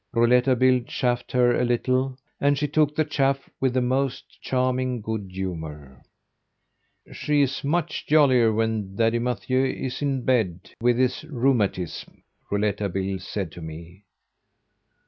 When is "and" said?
2.39-2.57